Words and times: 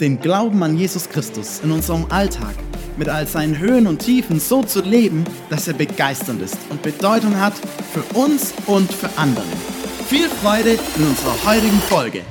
den 0.00 0.18
Glauben 0.18 0.62
an 0.62 0.78
Jesus 0.78 1.10
Christus 1.10 1.60
in 1.62 1.70
unserem 1.70 2.06
Alltag 2.10 2.54
mit 2.96 3.10
all 3.10 3.26
seinen 3.26 3.58
Höhen 3.58 3.86
und 3.86 3.98
Tiefen 3.98 4.40
so 4.40 4.62
zu 4.62 4.80
leben, 4.80 5.24
dass 5.50 5.68
er 5.68 5.74
begeisternd 5.74 6.40
ist 6.40 6.56
und 6.70 6.80
Bedeutung 6.80 7.38
hat 7.38 7.52
für 7.92 8.02
uns 8.18 8.54
und 8.66 8.90
für 8.90 9.10
andere. 9.18 9.44
Viel 10.06 10.26
Freude 10.28 10.78
in 10.96 11.06
unserer 11.06 11.44
heutigen 11.44 11.78
Folge. 11.80 12.22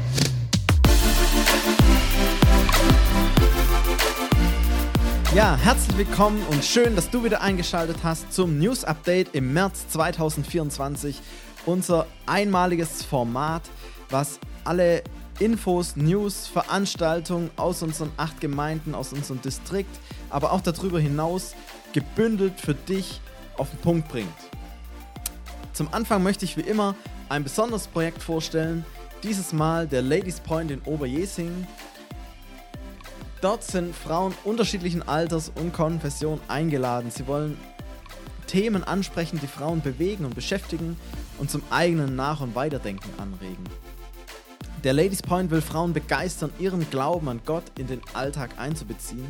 Ja, 5.36 5.56
herzlich 5.56 5.96
willkommen 5.96 6.42
und 6.50 6.66
schön, 6.66 6.96
dass 6.96 7.12
du 7.12 7.24
wieder 7.24 7.42
eingeschaltet 7.42 7.98
hast 8.04 8.34
zum 8.34 8.58
News 8.58 8.84
Update 8.84 9.36
im 9.36 9.54
März 9.54 9.88
2024. 9.90 11.22
Unser 11.68 12.08
einmaliges 12.26 13.04
Format, 13.04 13.62
was 14.10 14.40
alle 14.64 15.04
Infos, 15.40 15.96
News, 15.96 16.48
Veranstaltungen 16.48 17.50
aus 17.56 17.82
unseren 17.82 18.12
acht 18.18 18.42
Gemeinden, 18.42 18.94
aus 18.94 19.14
unserem 19.14 19.42
Distrikt, 19.42 20.00
aber 20.30 20.52
auch 20.52 20.62
darüber 20.62 21.00
hinaus 21.00 21.56
gebündelt 21.94 22.60
für 22.60 22.76
dich 22.76 23.22
auf 23.58 23.70
den 23.70 23.80
Punkt 23.80 24.10
bringt. 24.10 24.28
Zum 25.74 25.94
Anfang 25.94 26.24
möchte 26.24 26.44
ich 26.44 26.58
wie 26.58 26.62
immer 26.62 26.94
ein 27.30 27.44
besonderes 27.44 27.88
Projekt 27.88 28.22
vorstellen. 28.22 28.86
Dieses 29.24 29.54
Mal 29.54 29.88
der 29.88 30.02
Ladies 30.02 30.42
Point 30.42 30.72
in 30.72 30.82
Oberjesing. 30.82 31.66
Dort 33.42 33.64
sind 33.64 33.96
Frauen 33.96 34.34
unterschiedlichen 34.44 35.08
Alters 35.08 35.52
und 35.56 35.72
Konfession 35.72 36.42
eingeladen. 36.50 37.12
Sie 37.12 37.28
wollen 37.28 37.58
Themen 38.48 38.84
ansprechen, 38.84 39.40
die 39.42 39.48
Frauen 39.48 39.82
bewegen 39.82 40.26
und 40.26 40.36
beschäftigen 40.36 40.98
und 41.38 41.50
zum 41.50 41.62
eigenen 41.70 42.18
Nach- 42.18 42.42
und 42.42 42.56
Weiterdenken 42.56 43.10
anregen. 43.18 43.64
Der 44.86 44.94
Ladies 44.94 45.22
Point 45.22 45.52
will 45.52 45.60
Frauen 45.60 45.92
begeistern, 45.92 46.52
ihren 46.58 46.90
Glauben 46.90 47.28
an 47.28 47.42
Gott 47.46 47.66
in 47.78 47.88
den 47.88 48.00
Alltag 48.14 48.52
einzubeziehen 48.58 49.28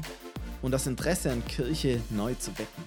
und 0.62 0.72
das 0.72 0.86
Interesse 0.86 1.32
an 1.32 1.44
Kirche 1.44 2.00
neu 2.12 2.36
zu 2.36 2.52
wecken. 2.60 2.84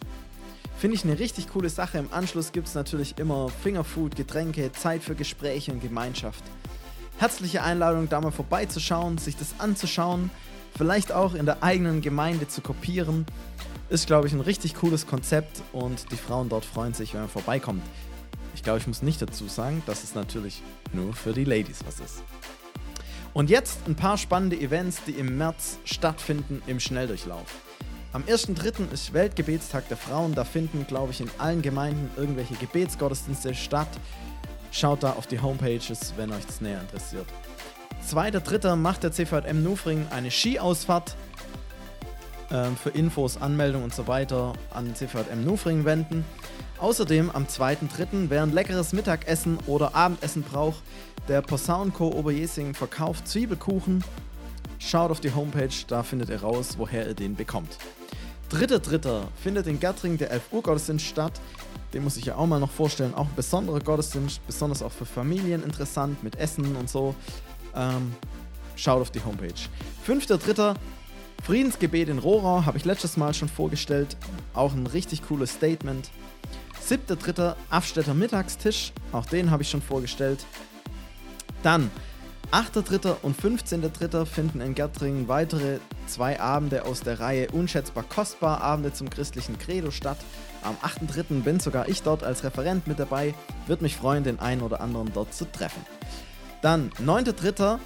Finde 0.79 0.95
ich 0.95 1.03
eine 1.03 1.19
richtig 1.19 1.49
coole 1.49 1.69
Sache. 1.69 1.99
Im 1.99 2.13
Anschluss 2.13 2.53
gibt 2.53 2.69
es 2.69 2.77
natürlich 2.77 3.19
immer 3.19 3.49
Fingerfood, 3.49 4.15
Getränke, 4.15 4.71
Zeit 4.71 5.03
für 5.03 5.17
Gespräche 5.17 5.73
und 5.73 5.81
Gemeinschaft. 5.81 6.45
Herzliche 7.19 7.65
Einladung, 7.65 8.09
da 8.09 8.21
mal 8.21 8.31
vorbeizuschauen, 8.31 9.19
sich 9.19 9.37
das 9.37 9.57
anzuschauen, 9.59 10.31
vielleicht 10.77 11.11
auch 11.11 11.35
in 11.35 11.47
der 11.47 11.65
eigenen 11.65 12.01
Gemeinde 12.01 12.47
zu 12.47 12.61
kopieren. 12.61 13.27
Ist, 13.91 14.07
glaube 14.07 14.29
ich, 14.29 14.35
ein 14.35 14.41
richtig 14.41 14.77
cooles 14.77 15.09
Konzept 15.09 15.63
und 15.73 16.13
die 16.13 16.17
Frauen 16.17 16.49
dort 16.49 16.65
freuen 16.65 16.95
sich, 16.95 17.13
wenn 17.15 17.23
man 17.23 17.29
vorbeikommt. 17.29 17.83
Ich 18.55 18.63
glaube, 18.63 18.79
ich 18.79 18.87
muss 18.87 19.03
nicht 19.03 19.21
dazu 19.21 19.49
sagen, 19.49 19.83
dass 19.87 20.05
es 20.05 20.15
natürlich 20.15 20.63
nur 20.93 21.13
für 21.13 21.33
die 21.33 21.45
Ladies 21.45 21.81
was 21.85 21.99
ist. 21.99 22.23
Und 23.35 23.49
jetzt 23.49 23.87
ein 23.87 23.95
paar 23.95 24.19
spannende 24.19 24.57
Events, 24.57 25.05
die 25.07 25.13
im 25.13 25.39
März 25.39 25.79
stattfinden 25.85 26.63
im 26.67 26.79
Schnelldurchlauf. 26.79 27.47
Am 28.13 28.25
1.3. 28.25 28.93
ist 28.93 29.15
Weltgebetstag 29.15 29.89
der 29.89 29.97
Frauen. 29.97 30.35
Da 30.35 30.45
finden, 30.45 30.87
glaube 30.87 31.13
ich, 31.13 31.21
in 31.23 31.31
allen 31.39 31.63
Gemeinden 31.63 32.11
irgendwelche 32.19 32.55
Gebetsgottesdienste 32.55 33.55
statt. 33.55 33.89
Schaut 34.71 35.03
da 35.03 35.13
auf 35.13 35.27
die 35.27 35.41
Homepages, 35.41 36.13
wenn 36.17 36.31
euch 36.31 36.45
das 36.45 36.61
näher 36.61 36.83
interessiert. 36.83 37.27
2.3. 38.11 38.77
macht 38.77 39.03
der 39.03 39.13
CVM 39.13 39.63
Nufring 39.63 40.07
eine 40.11 40.31
Skiausfahrt. 40.31 41.17
Ähm, 42.53 42.77
für 42.77 42.91
Infos, 42.91 43.41
Anmeldung 43.41 43.83
und 43.83 43.95
so 43.95 44.07
weiter 44.07 44.53
an 44.75 44.95
CVM 44.95 45.43
Nufring 45.43 45.87
wenden. 45.87 46.23
Außerdem 46.79 47.31
am 47.31 47.47
2.3. 47.47 48.29
wer 48.29 48.43
ein 48.43 48.53
leckeres 48.53 48.93
Mittagessen 48.93 49.59
oder 49.67 49.95
Abendessen 49.95 50.43
braucht, 50.43 50.83
der 51.29 51.41
Posaunenco 51.41 52.09
Oberjesing 52.09 52.75
verkauft 52.75 53.27
Zwiebelkuchen. 53.27 54.05
Schaut 54.79 55.11
auf 55.11 55.21
die 55.21 55.33
Homepage, 55.33 55.73
da 55.87 56.03
findet 56.03 56.29
ihr 56.29 56.43
raus, 56.43 56.75
woher 56.77 57.07
ihr 57.07 57.15
den 57.15 57.37
bekommt. 57.37 57.79
Dritter 58.51 58.81
Dritter 58.81 59.29
findet 59.43 59.67
in 59.67 59.81
Gertring 59.81 60.19
der 60.19 60.31
11 60.31 60.43
Uhr 60.53 60.63
Gottesdienst 60.63 61.07
statt. 61.07 61.41
Den 61.95 62.05
muss 62.05 62.19
ich 62.19 62.27
ja 62.27 62.35
auch 62.37 62.47
mal 62.47 62.61
noch 62.61 62.71
vorstellen. 62.71 63.15
Auch 63.15 63.25
ein 63.25 63.35
besonderer 63.35 63.81
Gottesdienst, 63.81 64.47
besonders 64.47 64.83
auch 64.83 64.93
für 64.93 65.07
Familien 65.07 65.63
interessant, 65.63 66.23
mit 66.23 66.37
Essen 66.37 66.77
und 66.77 66.91
so. 66.91 67.15
Ähm, 67.75 68.13
schaut 68.77 69.01
auf 69.01 69.11
die 69.11 69.25
Homepage. 69.25 69.55
Fünfter 70.05 70.37
Dritter 70.37 70.75
Friedensgebet 71.43 72.09
in 72.09 72.19
Rohrau, 72.19 72.65
habe 72.65 72.79
ich 72.79 72.85
letztes 72.85 73.17
Mal 73.17 73.35
schon 73.35 73.49
vorgestellt. 73.49 74.17
Auch 74.55 74.73
ein 74.75 74.87
richtig 74.87 75.23
cooles 75.27 75.53
Statement. 75.53 76.11
Siebter 76.81 77.17
Dritter 77.17 77.57
Afstädter 77.69 78.15
Mittagstisch, 78.15 78.93
auch 79.13 79.27
den 79.27 79.51
habe 79.51 79.63
ich 79.63 79.71
schon 79.71 79.83
vorgestellt. 79.83 80.45
Dann 81.63 81.91
8.3. 82.53 83.17
und 83.23 83.41
15.3. 83.41 84.27
finden 84.27 84.61
in 84.61 84.75
Gertringen 84.75 85.27
weitere 85.27 85.79
zwei 86.07 86.39
Abende 86.39 86.85
aus 86.85 87.01
der 87.01 87.19
Reihe 87.19 87.49
Unschätzbar 87.51 88.05
Kostbar 88.05 88.61
Abende 88.61 88.93
zum 88.93 89.09
christlichen 89.11 89.59
Credo 89.59 89.91
statt. 89.91 90.19
Am 90.63 90.77
8.3. 90.77 91.43
bin 91.43 91.61
sogar 91.61 91.89
ich 91.89 92.03
dort 92.03 92.23
als 92.23 92.45
Referent 92.45 92.87
mit 92.87 92.99
dabei. 92.99 93.35
Würde 93.67 93.83
mich 93.83 93.97
freuen, 93.97 94.23
den 94.23 94.39
einen 94.39 94.61
oder 94.61 94.81
anderen 94.81 95.13
dort 95.13 95.35
zu 95.35 95.51
treffen. 95.51 95.85
Dann 96.61 96.91
9.3. 97.05 97.79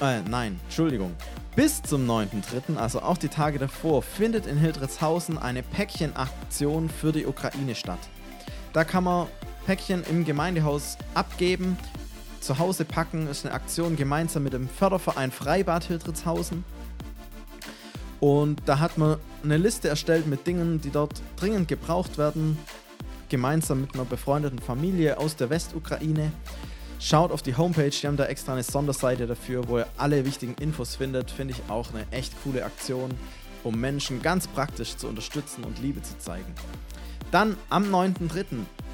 Äh, 0.00 0.22
nein, 0.28 0.58
Entschuldigung. 0.64 1.14
Bis 1.56 1.82
zum 1.82 2.08
9.3., 2.08 2.76
also 2.76 3.00
auch 3.00 3.18
die 3.18 3.28
Tage 3.28 3.58
davor, 3.58 4.02
findet 4.02 4.46
in 4.46 4.58
Hildritzhausen 4.58 5.38
eine 5.38 5.62
Päckchenaktion 5.62 6.88
für 6.88 7.12
die 7.12 7.26
Ukraine 7.26 7.74
statt. 7.74 8.00
Da 8.72 8.84
kann 8.84 9.04
man 9.04 9.28
Päckchen 9.66 10.02
im 10.10 10.24
Gemeindehaus 10.24 10.98
abgeben 11.14 11.76
zu 12.44 12.58
Hause 12.58 12.84
packen 12.84 13.26
ist 13.26 13.46
eine 13.46 13.54
Aktion 13.54 13.96
gemeinsam 13.96 14.42
mit 14.42 14.52
dem 14.52 14.68
Förderverein 14.68 15.30
Freibad 15.30 15.84
Hildritzhausen. 15.84 16.62
Und 18.20 18.60
da 18.66 18.80
hat 18.80 18.98
man 18.98 19.16
eine 19.42 19.56
Liste 19.56 19.88
erstellt 19.88 20.26
mit 20.26 20.46
Dingen, 20.46 20.78
die 20.78 20.90
dort 20.90 21.22
dringend 21.36 21.68
gebraucht 21.68 22.18
werden, 22.18 22.58
gemeinsam 23.30 23.80
mit 23.80 23.94
einer 23.94 24.04
befreundeten 24.04 24.58
Familie 24.58 25.16
aus 25.16 25.36
der 25.36 25.48
Westukraine. 25.48 26.32
Schaut 27.00 27.32
auf 27.32 27.42
die 27.42 27.56
Homepage, 27.56 27.90
die 27.90 28.06
haben 28.06 28.16
da 28.16 28.26
extra 28.26 28.52
eine 28.52 28.62
Sonderseite 28.62 29.26
dafür, 29.26 29.68
wo 29.68 29.78
ihr 29.78 29.86
alle 29.96 30.24
wichtigen 30.24 30.54
Infos 30.60 30.96
findet. 30.96 31.30
Finde 31.30 31.54
ich 31.54 31.70
auch 31.70 31.92
eine 31.92 32.06
echt 32.10 32.32
coole 32.42 32.64
Aktion, 32.64 33.10
um 33.62 33.78
Menschen 33.78 34.22
ganz 34.22 34.46
praktisch 34.48 34.96
zu 34.96 35.08
unterstützen 35.08 35.64
und 35.64 35.80
Liebe 35.80 36.00
zu 36.02 36.16
zeigen. 36.18 36.54
Dann 37.30 37.56
am 37.68 37.84
9.3. 37.94 38.44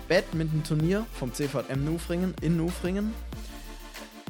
Badminton-Turnier 0.08 1.06
vom 1.12 1.32
CVM 1.32 1.84
Nufringen 1.84 2.34
in 2.40 2.56
Nufringen. 2.56 3.14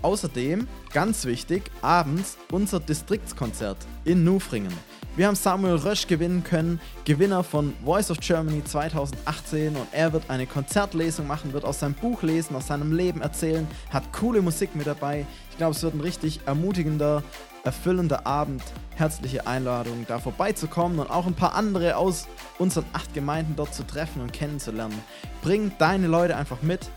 Außerdem, 0.02 0.66
ganz 0.92 1.26
wichtig, 1.26 1.70
abends 1.82 2.38
unser 2.50 2.80
Distriktskonzert 2.80 3.76
in 4.04 4.24
Nufringen. 4.24 4.72
Wir 5.16 5.26
haben 5.26 5.34
Samuel 5.34 5.74
Rösch 5.74 6.06
gewinnen 6.06 6.42
können, 6.44 6.80
Gewinner 7.04 7.42
von 7.42 7.74
Voice 7.84 8.10
of 8.10 8.20
Germany 8.20 8.64
2018 8.64 9.76
und 9.76 9.86
er 9.92 10.12
wird 10.12 10.30
eine 10.30 10.46
Konzertlesung 10.46 11.26
machen, 11.26 11.52
wird 11.52 11.64
aus 11.64 11.80
seinem 11.80 11.94
Buch 11.94 12.22
lesen, 12.22 12.56
aus 12.56 12.68
seinem 12.68 12.92
Leben 12.92 13.20
erzählen, 13.20 13.66
hat 13.90 14.12
coole 14.12 14.40
Musik 14.40 14.74
mit 14.74 14.86
dabei. 14.86 15.26
Ich 15.50 15.58
glaube, 15.58 15.74
es 15.74 15.82
wird 15.82 15.94
ein 15.94 16.00
richtig 16.00 16.40
ermutigender, 16.46 17.22
erfüllender 17.64 18.26
Abend. 18.26 18.62
Herzliche 18.94 19.46
Einladung, 19.46 20.06
da 20.08 20.18
vorbeizukommen 20.18 20.98
und 21.00 21.10
auch 21.10 21.26
ein 21.26 21.34
paar 21.34 21.54
andere 21.54 21.96
aus 21.96 22.26
unseren 22.58 22.84
acht 22.94 23.12
Gemeinden 23.12 23.56
dort 23.56 23.74
zu 23.74 23.86
treffen 23.86 24.22
und 24.22 24.32
kennenzulernen. 24.32 24.98
Bring 25.42 25.72
deine 25.78 26.06
Leute 26.06 26.36
einfach 26.36 26.62
mit 26.62 26.88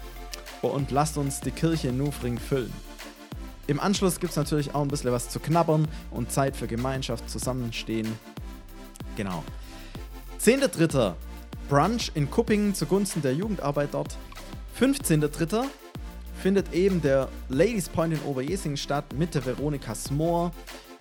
und 0.61 0.91
lasst 0.91 1.17
uns 1.17 1.41
die 1.41 1.51
Kirche 1.51 1.89
in 1.89 1.97
Nufring 1.97 2.37
füllen. 2.37 2.71
Im 3.65 3.79
Anschluss 3.79 4.19
gibt 4.19 4.31
es 4.31 4.37
natürlich 4.37 4.75
auch 4.75 4.81
ein 4.81 4.89
bisschen 4.89 5.11
was 5.13 5.29
zu 5.29 5.39
knabbern 5.39 5.87
und 6.11 6.31
Zeit 6.31 6.57
für 6.57 6.67
Gemeinschaft, 6.67 7.29
Zusammenstehen. 7.29 8.11
Genau. 9.15 9.43
10.3. 10.41 11.13
Brunch 11.69 12.11
in 12.13 12.29
Kuppingen 12.29 12.75
zugunsten 12.75 13.21
der 13.21 13.33
Jugendarbeit 13.33 13.93
dort. 13.93 14.17
15.3. 14.77 15.63
findet 16.41 16.73
eben 16.73 17.01
der 17.01 17.29
Ladies 17.47 17.87
Point 17.87 18.13
in 18.13 18.21
Oberjesingen 18.23 18.75
statt 18.75 19.05
mit 19.13 19.33
der 19.33 19.45
Veronika 19.45 19.95
Smoor, 19.95 20.51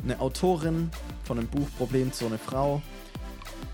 eine 0.05 0.21
Autorin 0.21 0.91
von 1.25 1.39
dem 1.39 1.49
Buch 1.49 1.67
Problem 1.77 2.13
zu 2.13 2.27
einer 2.27 2.39
Frau. 2.39 2.81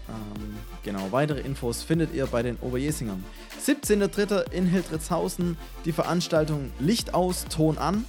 Ähm, 0.09 0.57
genau, 0.83 1.09
weitere 1.11 1.41
Infos 1.41 1.83
findet 1.83 2.15
ihr 2.15 2.27
bei 2.27 2.43
den 2.43 2.57
Oberjesingern. 2.63 3.23
17.3. 3.63 4.51
in 4.51 4.65
Hildritzhausen 4.65 5.59
die 5.85 5.93
Veranstaltung 5.93 6.71
Licht 6.79 7.13
aus, 7.13 7.45
Ton 7.45 7.77
an 7.77 8.07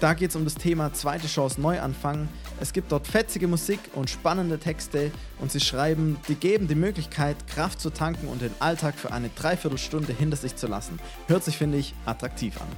Da 0.00 0.14
geht 0.14 0.30
es 0.30 0.36
um 0.36 0.44
das 0.44 0.54
Thema 0.54 0.92
zweite 0.92 1.26
Chance 1.26 1.60
Neuanfang. 1.60 2.28
Es 2.60 2.72
gibt 2.72 2.92
dort 2.92 3.08
fetzige 3.08 3.48
Musik 3.48 3.80
und 3.94 4.08
spannende 4.08 4.60
Texte 4.60 5.10
und 5.40 5.50
sie 5.50 5.58
schreiben, 5.58 6.18
die 6.28 6.36
geben 6.36 6.68
die 6.68 6.76
Möglichkeit, 6.76 7.48
Kraft 7.48 7.80
zu 7.80 7.90
tanken 7.90 8.28
und 8.28 8.40
den 8.40 8.52
Alltag 8.60 8.94
für 8.94 9.12
eine 9.12 9.28
Dreiviertelstunde 9.28 10.12
hinter 10.12 10.36
sich 10.36 10.54
zu 10.54 10.68
lassen. 10.68 11.00
Hört 11.26 11.42
sich, 11.42 11.58
finde 11.58 11.78
ich, 11.78 11.94
attraktiv 12.06 12.60
an. 12.60 12.68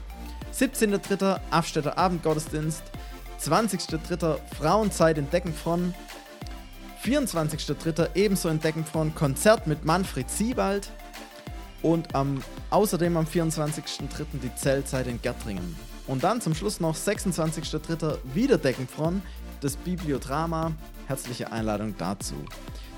17.03. 0.54 1.40
Afstädter 1.50 1.98
Abendgottesdienst. 1.98 2.82
20.03. 3.38 4.38
Frauenzeit 4.58 5.18
in 5.18 5.28
Deckenfron. 5.28 5.94
24.03. 7.04 8.14
ebenso 8.14 8.48
in 8.48 8.60
Deckenfron 8.60 9.14
Konzert 9.14 9.66
mit 9.66 9.84
Manfred 9.84 10.30
Siebald. 10.30 10.90
Und 11.82 12.14
am, 12.14 12.42
außerdem 12.70 13.18
am 13.18 13.26
24.03. 13.26 14.24
die 14.42 14.54
Zeltzeit 14.54 15.06
in 15.06 15.20
Gärtringen. 15.20 15.76
Und 16.10 16.24
dann 16.24 16.40
zum 16.40 16.56
Schluss 16.56 16.80
noch 16.80 16.96
26.03. 16.96 18.16
wieder 18.34 18.58
Deckenfron, 18.58 19.22
das 19.60 19.76
Bibliodrama. 19.76 20.72
Herzliche 21.06 21.52
Einladung 21.52 21.94
dazu. 21.98 22.34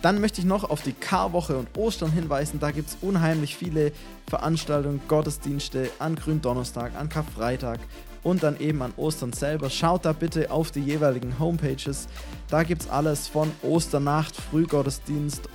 Dann 0.00 0.18
möchte 0.18 0.40
ich 0.40 0.46
noch 0.46 0.64
auf 0.64 0.80
die 0.80 0.94
Karwoche 0.94 1.58
und 1.58 1.68
Ostern 1.76 2.10
hinweisen. 2.10 2.58
Da 2.58 2.70
gibt 2.70 2.88
es 2.88 2.96
unheimlich 3.02 3.54
viele 3.54 3.92
Veranstaltungen, 4.28 5.02
Gottesdienste 5.08 5.90
an 5.98 6.16
Gründonnerstag, 6.16 6.96
an 6.96 7.10
Karfreitag 7.10 7.80
und 8.22 8.42
dann 8.42 8.58
eben 8.58 8.80
an 8.80 8.94
Ostern 8.96 9.34
selber. 9.34 9.68
Schaut 9.68 10.06
da 10.06 10.14
bitte 10.14 10.50
auf 10.50 10.70
die 10.70 10.80
jeweiligen 10.80 11.38
Homepages. 11.38 12.08
Da 12.48 12.62
gibt 12.62 12.80
es 12.80 12.88
alles 12.88 13.28
von 13.28 13.52
Osternacht, 13.62 14.36
Frühgottesdienst, 14.36 15.50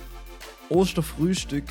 Osterfrühstück 0.68 1.64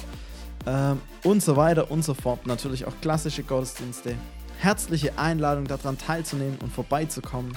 ähm, 0.66 1.00
und 1.24 1.42
so 1.42 1.56
weiter 1.56 1.90
und 1.90 2.04
so 2.04 2.14
fort. 2.14 2.46
Natürlich 2.46 2.84
auch 2.84 2.94
klassische 3.00 3.44
Gottesdienste. 3.44 4.16
Herzliche 4.60 5.18
Einladung 5.18 5.66
daran 5.66 5.98
teilzunehmen 5.98 6.58
und 6.62 6.74
vorbeizukommen 6.74 7.56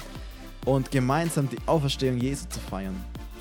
und 0.65 0.91
gemeinsam 0.91 1.49
die 1.49 1.57
Auferstehung 1.65 2.17
Jesu 2.17 2.45
zu 2.49 2.59
feiern. 2.59 2.95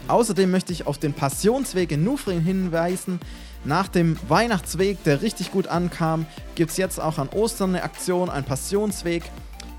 Außerdem 0.09 0.51
möchte 0.51 0.73
ich 0.73 0.87
auf 0.87 0.99
den 0.99 1.13
Passionsweg 1.13 1.93
in 1.93 2.05
Nufring 2.05 2.41
hinweisen. 2.41 3.21
Nach 3.65 3.89
dem 3.89 4.17
Weihnachtsweg, 4.29 5.05
der 5.05 5.23
richtig 5.23 5.53
gut 5.53 5.67
ankam, 5.67 6.27
gibt 6.55 6.71
es 6.71 6.79
jetzt 6.79 6.99
auch 6.99 7.19
an 7.19 7.29
Ostern 7.29 7.71
eine 7.71 7.83
Aktion, 7.83 8.31
ein 8.31 8.45
Passionsweg. 8.45 9.23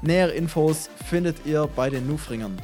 Nähere 0.04 0.32
Infos 0.32 0.90
findet 1.10 1.46
ihr 1.46 1.68
bei 1.76 1.90
den 1.90 2.08
Nufringern. 2.08 2.58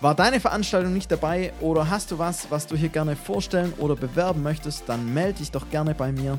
War 0.00 0.14
deine 0.14 0.40
Veranstaltung 0.40 0.92
nicht 0.92 1.10
dabei 1.10 1.52
oder 1.60 1.88
hast 1.88 2.10
du 2.10 2.18
was, 2.18 2.50
was 2.50 2.66
du 2.66 2.76
hier 2.76 2.90
gerne 2.90 3.16
vorstellen 3.16 3.72
oder 3.78 3.96
bewerben 3.96 4.42
möchtest, 4.42 4.84
dann 4.86 5.12
melde 5.14 5.38
dich 5.38 5.50
doch 5.50 5.70
gerne 5.70 5.94
bei 5.94 6.12
mir. 6.12 6.38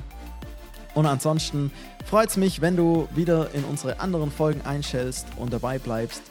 Und 0.98 1.06
ansonsten 1.06 1.72
freut 2.10 2.30
es 2.30 2.38
mich, 2.38 2.60
wenn 2.60 2.76
du 2.76 3.08
wieder 3.14 3.54
in 3.54 3.64
unsere 3.66 4.00
anderen 4.00 4.32
Folgen 4.32 4.62
einschältst 4.62 5.28
und 5.36 5.54
dabei 5.54 5.78
bleibst. 5.78 6.24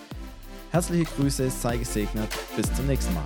Herzliche 0.72 1.04
Grüße, 1.04 1.48
sei 1.50 1.76
gesegnet, 1.76 2.28
bis 2.56 2.74
zum 2.74 2.88
nächsten 2.88 3.14
Mal. 3.14 3.22